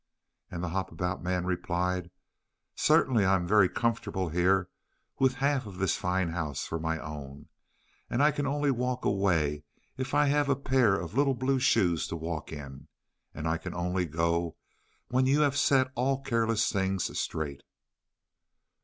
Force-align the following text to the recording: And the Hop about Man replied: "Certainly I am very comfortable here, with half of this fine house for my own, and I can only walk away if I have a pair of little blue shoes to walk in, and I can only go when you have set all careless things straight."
And 0.49 0.63
the 0.63 0.69
Hop 0.69 0.91
about 0.91 1.21
Man 1.21 1.45
replied: 1.45 2.09
"Certainly 2.73 3.23
I 3.23 3.35
am 3.35 3.45
very 3.47 3.69
comfortable 3.69 4.29
here, 4.29 4.67
with 5.19 5.35
half 5.35 5.67
of 5.67 5.77
this 5.77 5.95
fine 5.95 6.29
house 6.29 6.65
for 6.65 6.79
my 6.79 6.97
own, 6.97 7.49
and 8.09 8.23
I 8.23 8.31
can 8.31 8.47
only 8.47 8.71
walk 8.71 9.05
away 9.05 9.63
if 9.97 10.15
I 10.15 10.25
have 10.25 10.49
a 10.49 10.55
pair 10.55 10.95
of 10.99 11.13
little 11.13 11.35
blue 11.35 11.59
shoes 11.59 12.07
to 12.07 12.15
walk 12.15 12.51
in, 12.51 12.87
and 13.35 13.47
I 13.47 13.59
can 13.59 13.75
only 13.75 14.05
go 14.07 14.55
when 15.09 15.27
you 15.27 15.41
have 15.41 15.55
set 15.55 15.91
all 15.93 16.23
careless 16.23 16.71
things 16.71 17.15
straight." 17.19 17.61